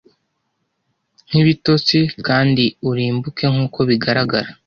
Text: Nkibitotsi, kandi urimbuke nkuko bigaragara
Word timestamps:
Nkibitotsi, 1.29 1.99
kandi 2.27 2.63
urimbuke 2.89 3.43
nkuko 3.53 3.79
bigaragara 3.89 4.49